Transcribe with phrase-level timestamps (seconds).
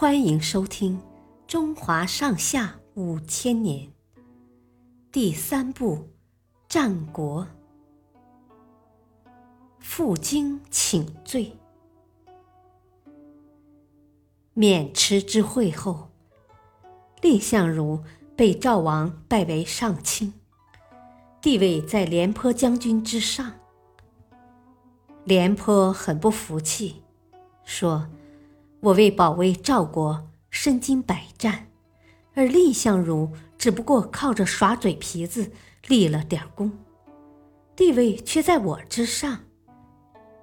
[0.00, 0.96] 欢迎收听
[1.46, 3.86] 《中华上下五千年》
[5.12, 5.96] 第三部
[6.66, 7.44] 《战国》。
[9.78, 11.54] 负荆请罪。
[14.54, 16.08] 渑池之会后，
[17.20, 18.02] 蔺相如
[18.34, 20.32] 被赵王拜为上卿，
[21.42, 23.52] 地位在廉颇将军之上。
[25.24, 27.02] 廉颇很不服气，
[27.64, 28.08] 说
[28.80, 31.68] ：“我为保卫赵国，身经百战，
[32.34, 35.50] 而蔺相如只不过靠着耍嘴皮子
[35.86, 36.72] 立了点功，
[37.76, 39.40] 地位却在我之上。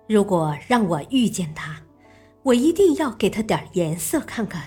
[0.07, 1.81] 如果让我遇见他，
[2.43, 4.63] 我一定要给他点颜色看看。”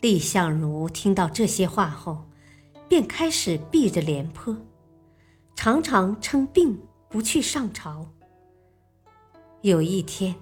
[0.00, 2.24] 蔺相如听到这些话后，
[2.88, 4.56] 便开始避着廉颇，
[5.54, 6.78] 常常称病。
[7.08, 8.04] 不去上朝。
[9.62, 10.34] 有一天，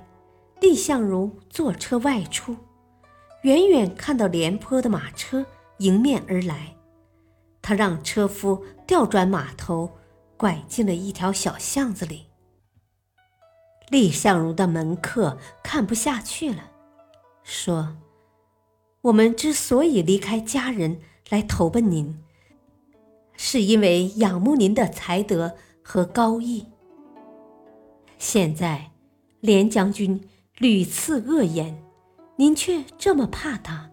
[0.65, 2.57] 蔺相如坐车外出，
[3.43, 5.45] 远远看到廉颇的马车
[5.81, 6.75] 迎面而来，
[7.61, 9.91] 他让车夫调转马头，
[10.39, 12.29] 拐进了一条小巷子里。
[13.91, 16.71] 蔺相如的门客看不下去了，
[17.43, 17.99] 说
[19.03, 22.25] ：“我们之所以离开家人来投奔您，
[23.37, 25.57] 是因为仰慕您的才德。”
[25.87, 26.65] 和高义。
[28.17, 28.93] 现在，
[29.41, 30.19] 廉将军
[30.59, 31.83] 屡次恶言，
[32.37, 33.91] 您却这么怕他，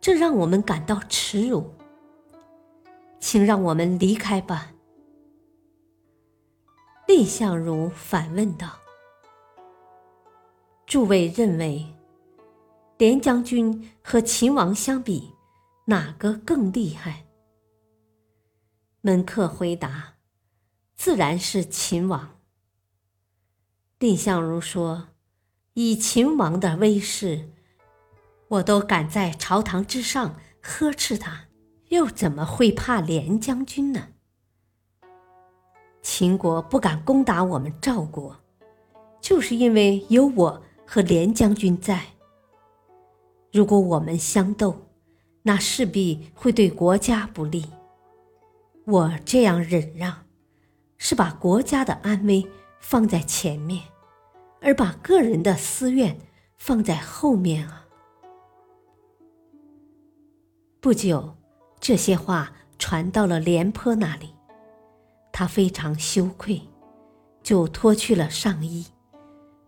[0.00, 1.74] 这让我们感到耻辱。
[3.18, 4.72] 请让我们离开吧。
[7.06, 8.78] 蔺相如反问道
[10.86, 11.84] ：“诸位认为，
[12.98, 15.32] 廉将军和秦王相比，
[15.86, 17.26] 哪个更厉害？”
[19.02, 20.14] 门客回答。
[20.94, 22.38] 自然是秦王。
[23.98, 25.08] 蔺相如说
[25.74, 27.48] ：“以秦王的威势，
[28.48, 31.48] 我都敢在朝堂之上呵斥他，
[31.88, 34.08] 又怎么会怕廉将军呢？
[36.02, 38.36] 秦国不敢攻打我们赵国，
[39.20, 42.02] 就是因为有我和廉将军在。
[43.52, 44.88] 如果我们相斗，
[45.42, 47.66] 那势必会对国家不利。
[48.84, 50.16] 我这样忍让。”
[51.04, 52.46] 是把国家的安危
[52.78, 53.82] 放在前面，
[54.62, 56.16] 而把个人的私怨
[56.56, 57.86] 放在后面啊！
[60.80, 61.36] 不久，
[61.80, 64.34] 这些话传到了廉颇那里，
[65.32, 66.62] 他非常羞愧，
[67.42, 68.86] 就脱去了上衣，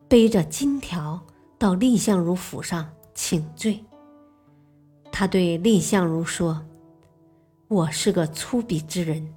[0.09, 1.21] 背着金条
[1.59, 3.85] 到蔺相如府上请罪。
[5.11, 6.65] 他对蔺相如说
[7.69, 9.35] ：“我是个粗鄙之人。”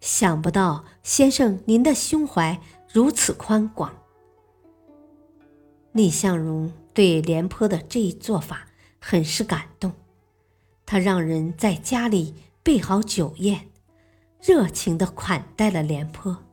[0.00, 2.60] 想不到先生您的胸怀
[2.92, 3.92] 如此宽广。
[5.98, 8.68] 蔺相如对廉颇的这一做法
[9.00, 9.92] 很是感动，
[10.86, 13.68] 他让人在家里备好酒宴，
[14.40, 16.44] 热情的款待了廉颇。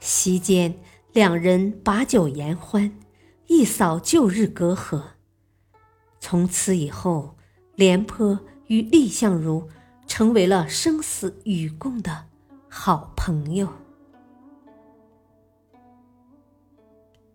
[0.00, 0.78] 席间，
[1.14, 2.92] 两人把酒言欢，
[3.46, 5.02] 一扫旧日隔阂。
[6.20, 7.36] 从此以后，
[7.74, 9.68] 廉颇与蔺相如。
[10.06, 12.26] 成为了生死与共的
[12.68, 13.68] 好朋友。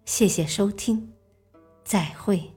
[0.06, 1.12] 谢谢收听，
[1.84, 2.52] 再会。